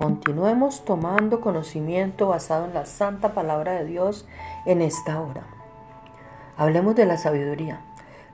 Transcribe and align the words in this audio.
Continuemos 0.00 0.86
tomando 0.86 1.42
conocimiento 1.42 2.28
basado 2.28 2.64
en 2.64 2.72
la 2.72 2.86
santa 2.86 3.34
palabra 3.34 3.74
de 3.74 3.84
Dios 3.84 4.26
en 4.64 4.80
esta 4.80 5.20
hora. 5.20 5.42
Hablemos 6.56 6.96
de 6.96 7.04
la 7.04 7.18
sabiduría. 7.18 7.82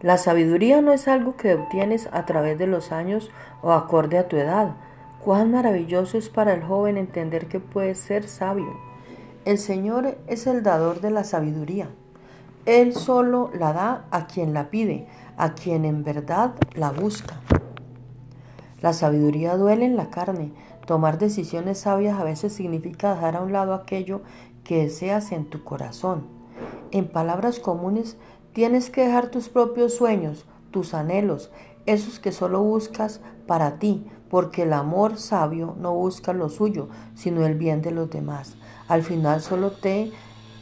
La 0.00 0.16
sabiduría 0.16 0.80
no 0.80 0.92
es 0.92 1.08
algo 1.08 1.34
que 1.36 1.54
obtienes 1.54 2.08
a 2.12 2.24
través 2.24 2.56
de 2.56 2.68
los 2.68 2.92
años 2.92 3.32
o 3.62 3.72
acorde 3.72 4.16
a 4.16 4.28
tu 4.28 4.36
edad. 4.36 4.76
Cuán 5.24 5.50
maravilloso 5.50 6.18
es 6.18 6.28
para 6.28 6.54
el 6.54 6.62
joven 6.62 6.96
entender 6.96 7.48
que 7.48 7.58
puede 7.58 7.96
ser 7.96 8.28
sabio. 8.28 8.72
El 9.44 9.58
Señor 9.58 10.18
es 10.28 10.46
el 10.46 10.62
dador 10.62 11.00
de 11.00 11.10
la 11.10 11.24
sabiduría. 11.24 11.88
Él 12.64 12.94
solo 12.94 13.50
la 13.52 13.72
da 13.72 14.04
a 14.12 14.28
quien 14.28 14.54
la 14.54 14.70
pide, 14.70 15.08
a 15.36 15.54
quien 15.54 15.84
en 15.84 16.04
verdad 16.04 16.52
la 16.74 16.92
busca. 16.92 17.40
La 18.80 18.92
sabiduría 18.92 19.56
duele 19.56 19.86
en 19.86 19.96
la 19.96 20.10
carne. 20.10 20.52
Tomar 20.86 21.18
decisiones 21.18 21.78
sabias 21.80 22.18
a 22.18 22.24
veces 22.24 22.52
significa 22.52 23.14
dejar 23.14 23.36
a 23.36 23.40
un 23.40 23.52
lado 23.52 23.74
aquello 23.74 24.20
que 24.64 24.82
deseas 24.82 25.32
en 25.32 25.46
tu 25.46 25.64
corazón. 25.64 26.26
En 26.90 27.08
palabras 27.08 27.58
comunes, 27.58 28.16
tienes 28.52 28.90
que 28.90 29.02
dejar 29.02 29.28
tus 29.28 29.48
propios 29.48 29.94
sueños, 29.94 30.46
tus 30.70 30.94
anhelos, 30.94 31.50
esos 31.86 32.18
que 32.18 32.32
solo 32.32 32.62
buscas 32.62 33.20
para 33.46 33.78
ti, 33.78 34.06
porque 34.28 34.62
el 34.62 34.72
amor 34.72 35.18
sabio 35.18 35.74
no 35.78 35.94
busca 35.94 36.32
lo 36.32 36.48
suyo, 36.48 36.88
sino 37.14 37.46
el 37.46 37.54
bien 37.54 37.80
de 37.82 37.92
los 37.92 38.10
demás. 38.10 38.56
Al 38.88 39.02
final 39.02 39.40
solo 39.40 39.70
te 39.70 40.12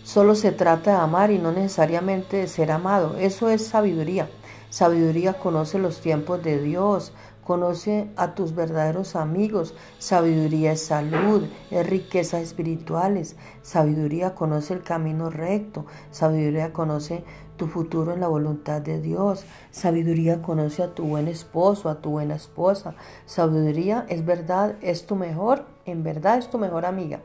solo 0.02 0.34
se 0.34 0.52
trata 0.52 0.90
de 0.92 0.96
amar 0.98 1.30
y 1.30 1.38
no 1.38 1.50
necesariamente 1.50 2.36
de 2.36 2.46
ser 2.46 2.70
amado. 2.70 3.16
Eso 3.18 3.48
es 3.48 3.66
sabiduría. 3.66 4.28
Sabiduría 4.68 5.34
conoce 5.34 5.78
los 5.78 6.00
tiempos 6.00 6.42
de 6.42 6.60
Dios, 6.60 7.12
conoce 7.44 8.10
a 8.16 8.34
tus 8.34 8.54
verdaderos 8.54 9.16
amigos. 9.16 9.74
Sabiduría 9.98 10.72
es 10.72 10.86
salud, 10.86 11.44
es 11.70 11.86
riqueza 11.86 12.40
espirituales. 12.40 13.36
Sabiduría 13.62 14.34
conoce 14.34 14.74
el 14.74 14.82
camino 14.82 15.30
recto. 15.30 15.86
Sabiduría 16.10 16.72
conoce 16.72 17.24
tu 17.56 17.66
futuro 17.66 18.12
en 18.12 18.20
la 18.20 18.28
voluntad 18.28 18.80
de 18.80 19.00
Dios. 19.00 19.44
Sabiduría 19.70 20.42
conoce 20.42 20.82
a 20.82 20.94
tu 20.94 21.04
buen 21.04 21.28
esposo, 21.28 21.88
a 21.88 22.00
tu 22.00 22.10
buena 22.10 22.34
esposa. 22.34 22.94
Sabiduría 23.26 24.06
es 24.08 24.24
verdad, 24.24 24.76
es 24.80 25.06
tu 25.06 25.14
mejor, 25.14 25.66
en 25.84 26.02
verdad 26.02 26.38
es 26.38 26.50
tu 26.50 26.58
mejor 26.58 26.86
amiga. 26.86 27.20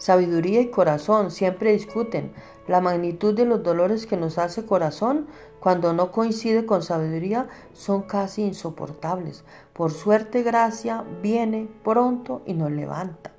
Sabiduría 0.00 0.62
y 0.62 0.70
corazón 0.70 1.30
siempre 1.30 1.72
discuten. 1.72 2.32
La 2.66 2.80
magnitud 2.80 3.34
de 3.34 3.44
los 3.44 3.62
dolores 3.62 4.06
que 4.06 4.16
nos 4.16 4.38
hace 4.38 4.64
corazón 4.64 5.26
cuando 5.60 5.92
no 5.92 6.10
coincide 6.10 6.64
con 6.64 6.82
sabiduría 6.82 7.48
son 7.74 8.00
casi 8.04 8.44
insoportables. 8.44 9.44
Por 9.74 9.90
suerte 9.92 10.42
gracia 10.42 11.04
viene 11.20 11.68
pronto 11.84 12.40
y 12.46 12.54
nos 12.54 12.70
levanta. 12.70 13.32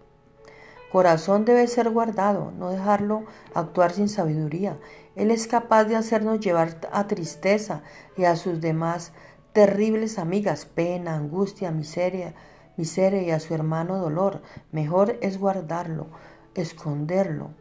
Corazón 0.91 1.45
debe 1.45 1.65
ser 1.65 1.89
guardado, 1.89 2.51
no 2.51 2.69
dejarlo 2.69 3.23
actuar 3.55 3.91
sin 3.91 4.07
sabiduría. 4.07 4.77
Él 5.15 5.31
es 5.31 5.47
capaz 5.47 5.85
de 5.85 5.95
hacernos 5.95 6.41
llevar 6.41 6.77
a 6.91 7.07
tristeza 7.07 7.81
y 8.17 8.25
a 8.25 8.35
sus 8.35 8.61
demás 8.61 9.13
terribles 9.51 10.19
amigas, 10.19 10.67
pena, 10.67 11.15
angustia, 11.15 11.71
miseria, 11.71 12.35
miseria 12.77 13.23
y 13.23 13.31
a 13.31 13.39
su 13.39 13.55
hermano 13.55 13.97
dolor. 13.97 14.43
Mejor 14.71 15.17
es 15.21 15.39
guardarlo 15.39 16.05
esconderlo, 16.55 17.51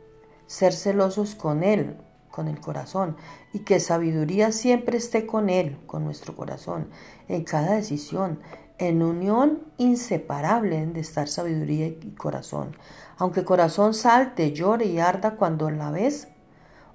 ser 0.46 0.72
celosos 0.72 1.34
con 1.34 1.62
Él, 1.62 1.96
con 2.30 2.48
el 2.48 2.60
corazón, 2.60 3.16
y 3.52 3.60
que 3.60 3.80
sabiduría 3.80 4.52
siempre 4.52 4.98
esté 4.98 5.26
con 5.26 5.48
Él, 5.48 5.78
con 5.86 6.04
nuestro 6.04 6.36
corazón, 6.36 6.88
en 7.28 7.44
cada 7.44 7.74
decisión, 7.74 8.40
en 8.78 9.02
unión 9.02 9.60
inseparable 9.76 10.86
de 10.86 11.00
estar 11.00 11.28
sabiduría 11.28 11.86
y 11.86 12.14
corazón. 12.16 12.76
Aunque 13.18 13.44
corazón 13.44 13.92
salte, 13.92 14.52
llore 14.52 14.86
y 14.86 14.98
arda 14.98 15.36
cuando 15.36 15.70
la 15.70 15.90
ves 15.90 16.28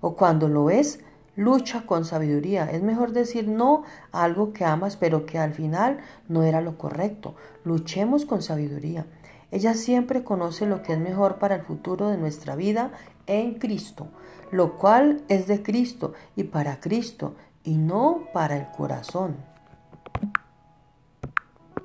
o 0.01 0.15
cuando 0.15 0.49
lo 0.49 0.65
ves, 0.65 0.99
lucha 1.35 1.85
con 1.85 2.05
sabiduría. 2.05 2.69
Es 2.71 2.81
mejor 2.81 3.11
decir 3.11 3.47
no 3.47 3.83
a 4.11 4.23
algo 4.23 4.51
que 4.53 4.65
amas, 4.65 4.97
pero 4.97 5.25
que 5.25 5.37
al 5.37 5.53
final 5.53 5.99
no 6.27 6.43
era 6.43 6.61
lo 6.61 6.77
correcto. 6.77 7.35
Luchemos 7.63 8.25
con 8.25 8.41
sabiduría. 8.41 9.05
Ella 9.51 9.73
siempre 9.73 10.23
conoce 10.23 10.65
lo 10.65 10.81
que 10.81 10.93
es 10.93 10.99
mejor 10.99 11.37
para 11.37 11.55
el 11.55 11.61
futuro 11.61 12.09
de 12.09 12.17
nuestra 12.17 12.55
vida 12.55 12.91
en 13.27 13.55
Cristo, 13.55 14.07
lo 14.51 14.77
cual 14.77 15.23
es 15.27 15.47
de 15.47 15.63
Cristo 15.63 16.13
y 16.35 16.43
para 16.43 16.79
Cristo 16.79 17.35
y 17.63 17.77
no 17.77 18.27
para 18.33 18.57
el 18.57 18.67
corazón. 18.71 19.54